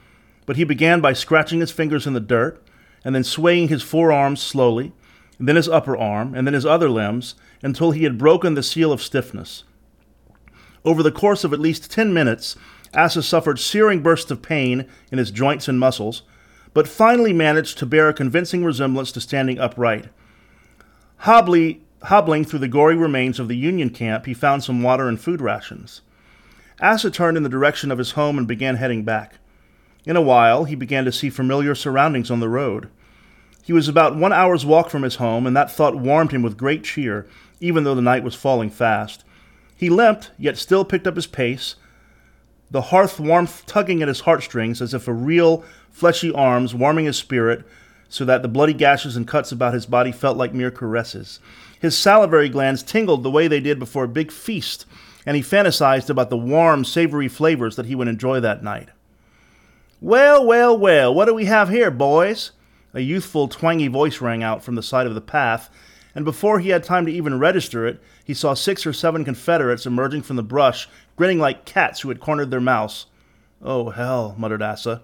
but 0.45 0.55
he 0.55 0.63
began 0.63 1.01
by 1.01 1.13
scratching 1.13 1.59
his 1.59 1.71
fingers 1.71 2.07
in 2.07 2.13
the 2.13 2.19
dirt 2.19 2.63
and 3.03 3.15
then 3.15 3.23
swaying 3.23 3.67
his 3.67 3.81
forearms 3.81 4.41
slowly, 4.41 4.93
and 5.39 5.47
then 5.47 5.55
his 5.55 5.67
upper 5.67 5.97
arm, 5.97 6.35
and 6.35 6.45
then 6.45 6.53
his 6.53 6.65
other 6.65 6.89
limbs, 6.89 7.35
until 7.63 7.91
he 7.91 8.03
had 8.03 8.17
broken 8.17 8.53
the 8.53 8.63
seal 8.63 8.91
of 8.91 9.01
stiffness. 9.01 9.63
Over 10.83 11.03
the 11.03 11.11
course 11.11 11.43
of 11.43 11.53
at 11.53 11.59
least 11.59 11.91
ten 11.91 12.13
minutes, 12.13 12.55
Asa 12.93 13.23
suffered 13.23 13.59
searing 13.59 14.01
bursts 14.01 14.31
of 14.31 14.41
pain 14.41 14.87
in 15.11 15.17
his 15.17 15.31
joints 15.31 15.67
and 15.67 15.79
muscles, 15.79 16.23
but 16.73 16.87
finally 16.87 17.33
managed 17.33 17.77
to 17.77 17.85
bear 17.85 18.09
a 18.09 18.13
convincing 18.13 18.65
resemblance 18.65 19.11
to 19.11 19.21
standing 19.21 19.59
upright. 19.59 20.05
Hobbly, 21.17 21.81
hobbling 22.03 22.45
through 22.45 22.59
the 22.59 22.67
gory 22.67 22.95
remains 22.95 23.39
of 23.39 23.47
the 23.47 23.57
Union 23.57 23.89
camp, 23.89 24.25
he 24.25 24.33
found 24.33 24.63
some 24.63 24.81
water 24.81 25.07
and 25.07 25.19
food 25.19 25.41
rations. 25.41 26.01
Asa 26.81 27.11
turned 27.11 27.37
in 27.37 27.43
the 27.43 27.49
direction 27.49 27.91
of 27.91 27.99
his 27.99 28.11
home 28.11 28.37
and 28.37 28.47
began 28.47 28.77
heading 28.77 29.03
back. 29.03 29.35
In 30.05 30.15
a 30.15 30.21
while, 30.21 30.63
he 30.63 30.73
began 30.73 31.05
to 31.05 31.11
see 31.11 31.29
familiar 31.29 31.75
surroundings 31.75 32.31
on 32.31 32.39
the 32.39 32.49
road. 32.49 32.89
He 33.63 33.71
was 33.71 33.87
about 33.87 34.15
one 34.15 34.33
hour's 34.33 34.65
walk 34.65 34.89
from 34.89 35.03
his 35.03 35.17
home, 35.17 35.45
and 35.45 35.55
that 35.55 35.71
thought 35.71 35.95
warmed 35.95 36.31
him 36.31 36.41
with 36.41 36.57
great 36.57 36.83
cheer, 36.83 37.27
even 37.59 37.83
though 37.83 37.93
the 37.93 38.01
night 38.01 38.23
was 38.23 38.33
falling 38.33 38.71
fast. 38.71 39.23
He 39.81 39.89
limped, 39.89 40.29
yet 40.37 40.59
still 40.59 40.85
picked 40.85 41.07
up 41.07 41.15
his 41.15 41.25
pace, 41.25 41.73
the 42.69 42.83
hearth 42.83 43.19
warmth 43.19 43.65
tugging 43.65 44.03
at 44.03 44.07
his 44.07 44.19
heartstrings 44.19 44.79
as 44.79 44.93
if 44.93 45.07
a 45.07 45.11
real, 45.11 45.65
fleshy 45.89 46.31
arms 46.31 46.75
warming 46.75 47.05
his 47.05 47.17
spirit, 47.17 47.65
so 48.07 48.23
that 48.25 48.43
the 48.43 48.47
bloody 48.47 48.73
gashes 48.73 49.17
and 49.17 49.27
cuts 49.27 49.51
about 49.51 49.73
his 49.73 49.87
body 49.87 50.11
felt 50.11 50.37
like 50.37 50.53
mere 50.53 50.69
caresses. 50.69 51.39
His 51.79 51.97
salivary 51.97 52.47
glands 52.47 52.83
tingled 52.83 53.23
the 53.23 53.31
way 53.31 53.47
they 53.47 53.59
did 53.59 53.79
before 53.79 54.03
a 54.03 54.07
big 54.07 54.31
feast, 54.31 54.85
and 55.25 55.35
he 55.35 55.41
fantasized 55.41 56.11
about 56.11 56.29
the 56.29 56.37
warm, 56.37 56.85
savory 56.85 57.27
flavors 57.27 57.75
that 57.75 57.87
he 57.87 57.95
would 57.95 58.07
enjoy 58.07 58.39
that 58.39 58.63
night. 58.63 58.89
Well, 59.99 60.45
well, 60.45 60.77
well, 60.77 61.11
what 61.11 61.25
do 61.25 61.33
we 61.33 61.45
have 61.45 61.69
here, 61.69 61.89
boys? 61.89 62.51
A 62.93 62.99
youthful, 62.99 63.47
twangy 63.47 63.87
voice 63.87 64.21
rang 64.21 64.43
out 64.43 64.63
from 64.63 64.75
the 64.75 64.83
side 64.83 65.07
of 65.07 65.15
the 65.15 65.21
path, 65.21 65.71
and 66.13 66.23
before 66.23 66.59
he 66.59 66.69
had 66.69 66.83
time 66.83 67.07
to 67.07 67.11
even 67.11 67.39
register 67.39 67.87
it, 67.87 67.99
he 68.31 68.35
saw 68.35 68.53
six 68.53 68.85
or 68.85 68.93
seven 68.93 69.25
Confederates 69.25 69.85
emerging 69.85 70.21
from 70.21 70.37
the 70.37 70.41
brush, 70.41 70.87
grinning 71.17 71.37
like 71.37 71.65
cats 71.65 71.99
who 71.99 72.07
had 72.07 72.21
cornered 72.21 72.49
their 72.49 72.61
mouse. 72.61 73.07
Oh, 73.61 73.89
hell, 73.89 74.35
muttered 74.37 74.61
Asa. 74.61 75.01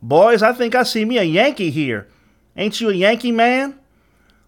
Boys, 0.00 0.42
I 0.42 0.54
think 0.54 0.74
I 0.74 0.82
see 0.82 1.04
me 1.04 1.18
a 1.18 1.24
Yankee 1.24 1.70
here. 1.70 2.08
Ain't 2.56 2.80
you 2.80 2.88
a 2.88 2.94
Yankee 2.94 3.32
man? 3.32 3.78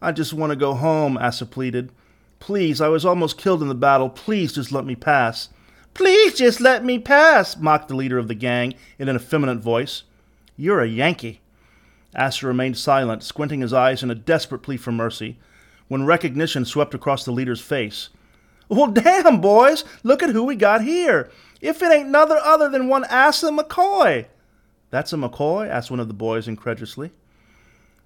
I 0.01 0.13
just 0.13 0.33
want 0.33 0.49
to 0.49 0.57
go 0.57 0.73
home, 0.73 1.19
Asa 1.19 1.45
pleaded. 1.45 1.93
Please, 2.39 2.81
I 2.81 2.89
was 2.89 3.05
almost 3.05 3.37
killed 3.37 3.61
in 3.61 3.69
the 3.69 3.75
battle. 3.75 4.09
Please 4.09 4.55
just 4.55 4.73
let 4.73 4.87
me 4.87 4.97
pass. 4.97 5.51
Please 5.93 6.33
just 6.33 6.59
let 6.59 6.87
me 6.87 6.99
pass, 6.99 7.55
mocked 7.59 7.89
the 7.89 7.97
leader 7.97 8.17
of 8.17 8.29
the 8.29 8.35
gang 8.35 8.73
in 8.99 9.11
an 9.11 9.17
effeminate 9.17 9.59
voice. 9.59 10.05
You're 10.57 10.81
a 10.81 10.89
Yankee. 10.89 11.43
Asa 12.15 12.47
remained 12.47 12.79
silent, 12.79 13.23
squinting 13.23 13.61
his 13.61 13.75
eyes 13.75 14.03
in 14.03 14.11
a 14.11 14.15
desperate 14.15 14.63
plea 14.63 14.79
for 14.79 14.91
mercy, 14.91 15.37
when 15.89 16.05
recognition 16.05 16.65
swept 16.65 16.95
across 16.95 17.25
the 17.25 17.33
leader's 17.33 17.61
face. 17.61 18.11
Well, 18.69 18.87
damn, 18.93 19.41
boys, 19.41 19.85
look 20.03 20.23
at 20.23 20.31
who 20.31 20.45
we 20.45 20.57
got 20.57 20.83
here. 20.83 21.31
If 21.61 21.83
it 21.83 21.93
ain't 21.93 22.09
nother 22.09 22.39
other 22.39 22.69
than 22.69 22.89
one 22.89 23.05
Asa 23.05 23.51
McCoy. 23.51 24.27
That's 24.91 25.13
a 25.13 25.17
McCoy? 25.17 25.69
asked 25.69 25.91
one 25.91 26.01
of 26.01 26.09
the 26.09 26.15
boys 26.15 26.49
incredulously. 26.49 27.13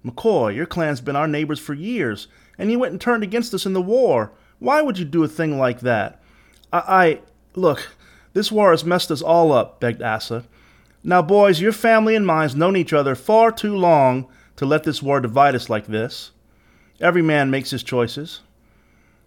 McCoy, 0.05 0.55
your 0.55 0.65
clan's 0.65 1.01
been 1.01 1.15
our 1.15 1.27
neighbors 1.27 1.59
for 1.59 1.73
years, 1.73 2.27
and 2.57 2.71
you 2.71 2.79
went 2.79 2.91
and 2.91 3.01
turned 3.01 3.23
against 3.23 3.53
us 3.53 3.65
in 3.65 3.73
the 3.73 3.81
war. 3.81 4.31
Why 4.59 4.81
would 4.81 4.97
you 4.97 5.05
do 5.05 5.23
a 5.23 5.27
thing 5.27 5.59
like 5.59 5.81
that? 5.81 6.21
I, 6.73 6.79
I 6.87 7.19
Look, 7.55 7.89
this 8.33 8.51
war 8.51 8.71
has 8.71 8.85
messed 8.85 9.11
us 9.11 9.21
all 9.21 9.51
up, 9.51 9.79
begged 9.79 10.01
Asa. 10.01 10.45
Now, 11.03 11.21
boys, 11.21 11.59
your 11.59 11.73
family 11.73 12.15
and 12.15 12.25
mine's 12.25 12.55
known 12.55 12.77
each 12.77 12.93
other 12.93 13.15
far 13.15 13.51
too 13.51 13.75
long 13.75 14.27
to 14.55 14.65
let 14.65 14.83
this 14.83 15.01
war 15.01 15.19
divide 15.19 15.55
us 15.55 15.69
like 15.69 15.87
this. 15.87 16.31
Every 17.01 17.21
man 17.21 17.49
makes 17.49 17.71
his 17.71 17.83
choices. 17.83 18.41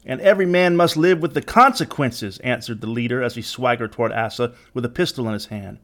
And 0.06 0.20
every 0.20 0.46
man 0.46 0.76
must 0.76 0.96
live 0.96 1.20
with 1.20 1.34
the 1.34 1.42
consequences, 1.42 2.38
answered 2.38 2.80
the 2.80 2.86
leader 2.86 3.22
as 3.22 3.34
he 3.34 3.42
swaggered 3.42 3.92
toward 3.92 4.12
Asa 4.12 4.52
with 4.74 4.84
a 4.84 4.90
pistol 4.90 5.26
in 5.26 5.32
his 5.32 5.46
hand. 5.46 5.78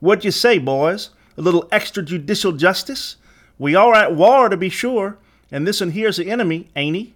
What'd 0.00 0.24
you 0.24 0.30
say, 0.30 0.58
boys? 0.58 1.10
A 1.36 1.42
little 1.42 1.68
extrajudicial 1.68 2.58
justice? 2.58 3.16
We 3.58 3.74
are 3.74 3.94
at 3.94 4.16
war, 4.16 4.48
to 4.48 4.56
be 4.56 4.70
sure, 4.70 5.18
and 5.50 5.66
this 5.66 5.80
one 5.80 5.90
here's 5.90 6.16
the 6.16 6.30
enemy, 6.30 6.70
ain't 6.74 6.96
he? 6.96 7.14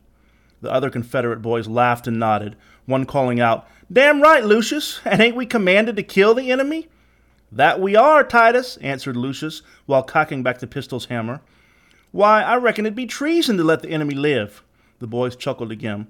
The 0.60 0.70
other 0.70 0.90
Confederate 0.90 1.40
boys 1.40 1.66
laughed 1.66 2.06
and 2.06 2.18
nodded, 2.18 2.56
one 2.84 3.06
calling 3.06 3.40
out, 3.40 3.66
Damn 3.90 4.20
right, 4.20 4.44
Lucius, 4.44 5.00
and 5.04 5.20
ain't 5.22 5.36
we 5.36 5.46
commanded 5.46 5.96
to 5.96 6.02
kill 6.02 6.34
the 6.34 6.50
enemy? 6.50 6.88
That 7.50 7.80
we 7.80 7.96
are, 7.96 8.22
Titus, 8.22 8.76
answered 8.78 9.16
Lucius, 9.16 9.62
while 9.86 10.02
cocking 10.02 10.42
back 10.42 10.58
the 10.58 10.66
pistol's 10.66 11.06
hammer. 11.06 11.40
Why, 12.14 12.42
I 12.42 12.54
reckon 12.58 12.86
it'd 12.86 12.94
be 12.94 13.06
treason 13.06 13.56
to 13.56 13.64
let 13.64 13.82
the 13.82 13.88
enemy 13.88 14.14
live. 14.14 14.62
The 15.00 15.06
boys 15.08 15.34
chuckled 15.34 15.72
again. 15.72 16.06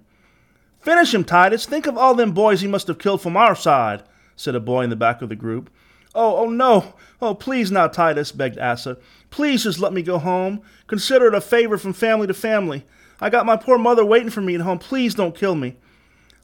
Finish 0.78 1.14
him, 1.14 1.24
Titus. 1.24 1.64
Think 1.64 1.86
of 1.86 1.96
all 1.96 2.14
them 2.14 2.32
boys 2.32 2.60
he 2.60 2.68
must 2.68 2.88
have 2.88 2.98
killed 2.98 3.22
from 3.22 3.38
our 3.38 3.54
side, 3.54 4.02
said 4.36 4.54
a 4.54 4.60
boy 4.60 4.82
in 4.82 4.90
the 4.90 4.96
back 4.96 5.22
of 5.22 5.30
the 5.30 5.34
group. 5.34 5.70
Oh, 6.14 6.44
oh, 6.44 6.50
no. 6.50 6.92
Oh, 7.22 7.34
please 7.34 7.70
now, 7.70 7.86
Titus, 7.86 8.32
begged 8.32 8.58
Asa. 8.58 8.98
Please 9.30 9.62
just 9.64 9.78
let 9.78 9.94
me 9.94 10.02
go 10.02 10.18
home. 10.18 10.60
Consider 10.88 11.28
it 11.28 11.34
a 11.34 11.40
favor 11.40 11.78
from 11.78 11.94
family 11.94 12.26
to 12.26 12.34
family. 12.34 12.84
I 13.18 13.30
got 13.30 13.46
my 13.46 13.56
poor 13.56 13.78
mother 13.78 14.04
waiting 14.04 14.28
for 14.28 14.42
me 14.42 14.54
at 14.56 14.60
home. 14.60 14.78
Please 14.78 15.14
don't 15.14 15.34
kill 15.34 15.54
me. 15.54 15.78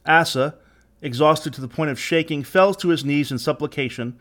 Asa, 0.07 0.55
exhausted 1.03 1.53
to 1.53 1.61
the 1.61 1.67
point 1.67 1.91
of 1.91 1.99
shaking, 1.99 2.43
fell 2.43 2.73
to 2.73 2.89
his 2.89 3.05
knees 3.05 3.31
in 3.31 3.37
supplication, 3.37 4.17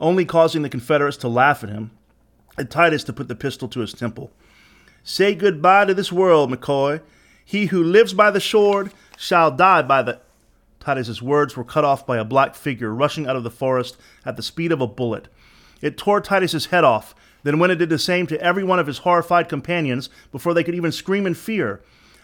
only 0.00 0.24
causing 0.24 0.62
the 0.62 0.68
Confederates 0.68 1.18
to 1.18 1.28
laugh 1.28 1.62
at 1.62 1.70
him, 1.70 1.92
and 2.58 2.68
Titus 2.68 3.04
to 3.04 3.12
put 3.12 3.28
the 3.28 3.36
pistol 3.36 3.68
to 3.68 3.78
his 3.78 3.92
temple. 3.92 4.32
Say 5.02 5.34
goodbye 5.34 5.86
to 5.86 5.94
this 5.94 6.12
world, 6.12 6.50
McCoy. 6.50 7.00
He 7.44 7.66
who 7.66 7.82
lives 7.82 8.12
by 8.12 8.30
the 8.30 8.40
sword 8.40 8.92
shall 9.16 9.50
die 9.50 9.82
by 9.82 10.02
the. 10.02 10.20
Titus's 10.78 11.20
words 11.20 11.56
were 11.56 11.64
cut 11.64 11.84
off 11.84 12.06
by 12.06 12.16
a 12.16 12.24
black 12.24 12.54
figure 12.54 12.94
rushing 12.94 13.26
out 13.26 13.36
of 13.36 13.44
the 13.44 13.50
forest 13.50 13.96
at 14.24 14.36
the 14.36 14.42
speed 14.42 14.72
of 14.72 14.80
a 14.80 14.86
bullet. 14.86 15.28
It 15.82 15.98
tore 15.98 16.20
Titus's 16.20 16.66
head 16.66 16.84
off, 16.84 17.14
then 17.42 17.58
went 17.58 17.70
and 17.70 17.78
did 17.78 17.88
the 17.88 17.98
same 17.98 18.26
to 18.28 18.40
every 18.40 18.64
one 18.64 18.78
of 18.78 18.86
his 18.86 18.98
horrified 18.98 19.48
companions 19.48 20.08
before 20.32 20.54
they 20.54 20.64
could 20.64 20.74
even 20.74 20.92
scream 20.92 21.26
in 21.26 21.34
fear. 21.34 21.80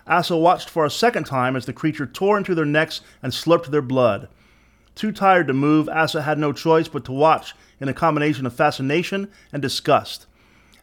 Asa 0.07 0.37
watched 0.37 0.71
for 0.71 0.85
a 0.85 0.91
second 0.91 1.25
time 1.25 1.57
as 1.57 1.67
the 1.67 1.73
creature 1.73 2.07
tore 2.07 2.39
into 2.39 2.55
their 2.55 2.65
necks 2.65 3.01
and 3.23 3.33
slurped 3.33 3.67
their 3.67 3.83
blood. 3.83 4.29
Too 4.95 5.13
tired 5.13 5.47
to 5.49 5.53
move, 5.53 5.89
Asa 5.89 6.23
had 6.23 6.39
no 6.39 6.53
choice 6.53 6.89
but 6.89 7.05
to 7.07 7.13
watch 7.13 7.55
in 7.81 7.89
a 7.89 7.95
combination 7.95 8.47
of 8.47 8.55
fascination 8.55 9.31
and 9.53 9.61
disgust. 9.61 10.27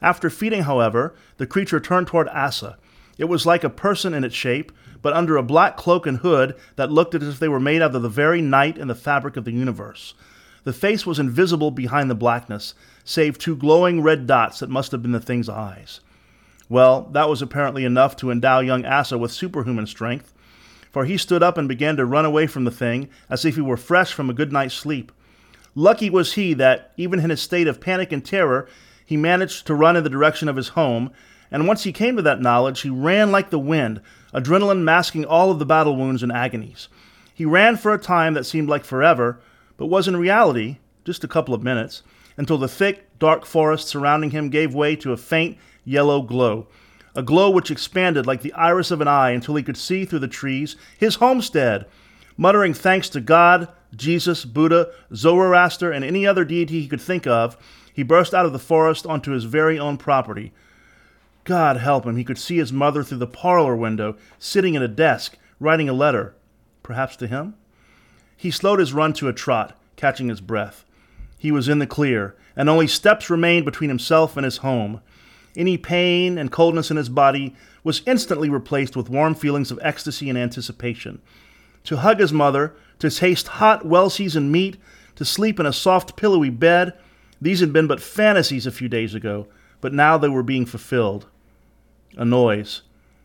After 0.04 0.30
feeding, 0.30 0.64
however, 0.64 1.16
the 1.38 1.48
creature 1.48 1.80
turned 1.80 2.08
toward 2.08 2.28
Asa. 2.28 2.78
It 3.18 3.26
was 3.26 3.46
like 3.46 3.64
a 3.64 3.70
person 3.70 4.14
in 4.14 4.26
its 4.26 4.36
shape, 4.36 4.74
but 5.02 5.14
under 5.14 5.38
a 5.38 5.44
black 5.44 5.78
cloak 5.78 6.06
and 6.06 6.18
hood 6.18 6.56
that 6.76 6.92
looked 6.92 7.16
as 7.16 7.24
if 7.24 7.40
they 7.40 7.48
were 7.48 7.60
made 7.60 7.82
out 7.82 7.96
of 7.96 8.02
the 8.02 8.10
very 8.10 8.42
night 8.42 8.78
and 8.78 8.90
the 8.90 8.96
fabric 8.96 9.38
of 9.38 9.46
the 9.46 9.52
universe. 9.54 10.14
The 10.66 10.74
face 10.74 11.06
was 11.06 11.20
invisible 11.20 11.72
behind 11.72 12.10
the 12.10 12.16
blackness, 12.16 12.74
save 13.06 13.38
two 13.38 13.56
glowing 13.56 14.02
red 14.02 14.28
dots 14.28 14.60
that 14.60 14.70
must 14.70 14.92
have 14.92 15.02
been 15.02 15.12
the 15.14 15.20
thing's 15.22 15.50
eyes. 15.50 16.02
Well, 16.68 17.04
that 17.12 17.30
was 17.30 17.42
apparently 17.42 17.86
enough 17.86 18.16
to 18.18 18.32
endow 18.32 18.60
young 18.60 18.86
Asa 18.86 19.18
with 19.18 19.32
superhuman 19.32 19.88
strength, 19.88 20.34
for 20.92 21.06
he 21.06 21.18
stood 21.18 21.44
up 21.44 21.58
and 21.58 21.68
began 21.68 21.96
to 21.98 22.06
run 22.06 22.26
away 22.26 22.48
from 22.48 22.66
the 22.66 22.72
thing 22.72 23.10
as 23.30 23.46
if 23.46 23.56
he 23.56 23.62
were 23.62 23.78
fresh 23.78 24.12
from 24.12 24.30
a 24.30 24.34
good 24.34 24.52
night's 24.52 24.74
sleep. 24.74 25.12
Lucky 25.76 26.10
was 26.10 26.34
he 26.34 26.54
that, 26.56 26.92
even 26.98 27.20
in 27.20 27.30
his 27.30 27.42
state 27.42 27.68
of 27.68 27.82
panic 27.82 28.12
and 28.12 28.24
terror, 28.24 28.68
he 29.06 29.18
managed 29.18 29.68
to 29.68 29.76
run 29.76 29.96
in 29.96 30.04
the 30.04 30.10
direction 30.10 30.48
of 30.48 30.56
his 30.56 30.70
home, 30.70 31.12
and 31.52 31.68
once 31.68 31.84
he 31.84 31.94
came 31.94 32.16
to 32.16 32.22
that 32.22 32.42
knowledge, 32.42 32.82
he 32.82 32.90
ran 32.90 33.32
like 33.32 33.50
the 33.50 33.60
wind, 33.60 34.02
adrenaline 34.34 34.84
masking 34.84 35.26
all 35.26 35.52
of 35.52 35.60
the 35.60 35.66
battle 35.66 35.96
wounds 35.96 36.24
and 36.24 36.32
agonies. 36.32 36.88
He 37.34 37.46
ran 37.46 37.78
for 37.78 37.94
a 37.94 38.00
time 38.00 38.34
that 38.34 38.46
seemed 38.46 38.70
like 38.70 38.86
forever, 38.86 39.40
but 39.78 39.88
was 39.88 40.08
in 40.08 40.18
reality 40.18 40.78
just 41.06 41.24
a 41.24 41.28
couple 41.28 41.54
of 41.54 41.64
minutes, 41.64 42.04
until 42.38 42.58
the 42.58 42.68
thick, 42.68 43.08
dark 43.20 43.46
forest 43.46 43.88
surrounding 43.88 44.32
him 44.32 44.50
gave 44.50 44.74
way 44.74 44.96
to 44.96 45.12
a 45.12 45.18
faint, 45.18 45.58
yellow 45.86 46.22
glow, 46.22 46.68
a 47.16 47.22
glow 47.22 47.50
which 47.50 47.70
expanded 47.70 48.26
like 48.26 48.42
the 48.42 48.54
iris 48.54 48.90
of 48.90 49.02
an 49.02 49.08
eye 49.08 49.32
until 49.32 49.56
he 49.56 49.64
could 49.64 49.78
see 49.78 50.06
through 50.06 50.20
the 50.20 50.28
trees 50.28 50.76
his 50.98 51.16
homestead. 51.16 51.86
Muttering 52.38 52.74
thanks 52.74 53.10
to 53.10 53.22
God, 53.22 53.68
Jesus, 53.96 54.46
Buddha, 54.46 54.92
Zoroaster, 55.14 55.92
and 55.92 56.04
any 56.04 56.26
other 56.26 56.44
deity 56.44 56.82
he 56.82 56.88
could 56.88 57.02
think 57.02 57.28
of, 57.28 57.56
he 57.94 58.04
burst 58.04 58.34
out 58.34 58.46
of 58.46 58.54
the 58.54 58.60
forest 58.60 59.06
onto 59.06 59.32
his 59.32 59.44
very 59.44 59.78
own 59.78 59.98
property. 59.98 60.52
God 61.44 61.78
help 61.78 62.06
him, 62.06 62.18
he 62.18 62.24
could 62.24 62.38
see 62.38 62.58
his 62.58 62.74
mother 62.74 63.04
through 63.04 63.20
the 63.20 63.28
parlor 63.28 63.76
window, 63.76 64.18
sitting 64.40 64.76
at 64.76 64.82
a 64.82 64.88
desk, 64.88 65.38
writing 65.60 65.88
a 65.88 65.94
letter. 65.94 66.36
Perhaps 66.82 67.16
to 67.18 67.28
him? 67.28 67.56
He 68.36 68.52
slowed 68.52 68.80
his 68.80 68.94
run 68.94 69.14
to 69.14 69.28
a 69.28 69.34
trot, 69.34 69.78
catching 69.96 70.30
his 70.30 70.42
breath. 70.42 70.86
He 71.38 71.52
was 71.52 71.70
in 71.70 71.80
the 71.80 71.88
clear, 71.88 72.36
and 72.56 72.70
only 72.70 72.88
steps 72.88 73.30
remained 73.30 73.66
between 73.66 73.90
himself 73.90 74.38
and 74.38 74.46
his 74.46 74.58
home. 74.58 75.02
Any 75.56 75.78
pain 75.78 76.38
and 76.38 76.52
coldness 76.52 76.90
in 76.90 76.98
his 76.98 77.10
body 77.10 77.56
was 77.84 78.02
instantly 78.06 78.50
replaced 78.50 78.96
with 78.96 79.10
warm 79.10 79.36
feelings 79.36 79.70
of 79.70 79.80
ecstasy 79.82 80.30
and 80.30 80.38
anticipation. 80.38 81.22
To 81.86 81.98
hug 81.98 82.20
his 82.20 82.34
mother, 82.34 82.76
to 83.00 83.10
taste 83.10 83.48
hot, 83.48 83.86
well 83.86 84.10
seasoned 84.10 84.52
meat, 84.52 84.78
to 85.16 85.26
sleep 85.26 85.60
in 85.60 85.66
a 85.66 85.74
soft, 85.74 86.16
pillowy 86.16 86.50
bed, 86.50 86.94
these 87.44 87.60
had 87.60 87.74
been 87.74 87.88
but 87.88 88.02
fantasies 88.02 88.66
a 88.66 88.72
few 88.72 88.88
days 88.88 89.14
ago, 89.14 89.48
but 89.82 89.94
now 89.94 90.18
they 90.18 90.30
were 90.30 90.44
being 90.44 90.66
fulfilled. 90.66 91.26
A 92.16 92.24
noise, 92.24 92.84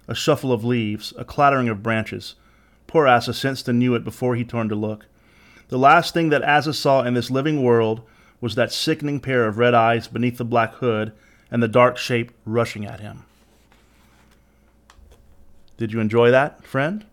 a 0.09 0.15
shuffle 0.15 0.53
of 0.53 0.65
leaves, 0.65 1.15
a 1.17 1.25
clattering 1.25 1.69
of 1.69 1.85
branches. 1.85 2.35
Poor 2.89 3.07
Asa 3.07 3.33
sensed 3.33 3.69
and 3.69 3.79
knew 3.79 3.95
it 3.95 4.03
before 4.03 4.35
he 4.35 4.45
turned 4.45 4.71
to 4.71 4.75
look. 4.77 5.07
The 5.69 5.79
last 5.79 6.15
thing 6.15 6.31
that 6.31 6.43
Asa 6.43 6.75
saw 6.75 7.03
in 7.05 7.15
this 7.15 7.31
living 7.31 7.63
world 7.63 8.01
was 8.41 8.57
that 8.57 8.73
sickening 8.73 9.21
pair 9.21 9.47
of 9.47 9.59
red 9.59 9.75
eyes 9.75 10.09
beneath 10.09 10.39
the 10.39 10.45
black 10.45 10.75
hood 10.75 11.13
and 11.49 11.63
the 11.63 11.69
dark 11.69 11.97
shape 11.97 12.33
rushing 12.45 12.85
at 12.85 12.99
him. 12.99 13.25
Did 15.77 15.93
you 15.93 16.01
enjoy 16.01 16.33
that, 16.33 16.65
friend? 16.65 17.07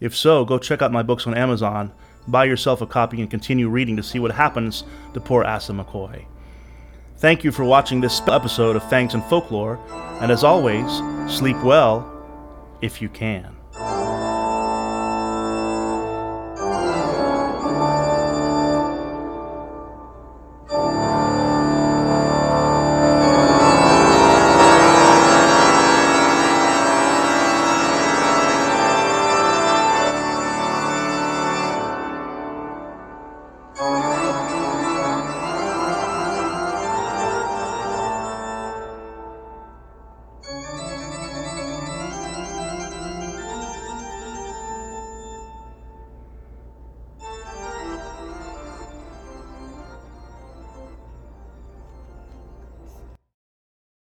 If 0.00 0.16
so, 0.16 0.46
go 0.46 0.58
check 0.58 0.80
out 0.80 0.90
my 0.90 1.02
books 1.02 1.26
on 1.26 1.34
Amazon, 1.34 1.92
buy 2.28 2.44
yourself 2.44 2.80
a 2.80 2.86
copy, 2.86 3.20
and 3.20 3.30
continue 3.30 3.68
reading 3.68 3.96
to 3.96 4.02
see 4.02 4.18
what 4.18 4.32
happens 4.32 4.84
to 5.12 5.20
poor 5.20 5.44
Asa 5.44 5.72
McCoy. 5.72 6.24
Thank 7.18 7.44
you 7.44 7.52
for 7.52 7.64
watching 7.64 8.00
this 8.00 8.20
episode 8.28 8.76
of 8.76 8.88
Fangs 8.90 9.14
and 9.14 9.24
Folklore, 9.24 9.78
and 10.20 10.30
as 10.30 10.44
always, 10.44 10.90
sleep 11.32 11.56
well 11.62 12.10
if 12.80 13.00
you 13.00 13.08
can. 13.08 13.56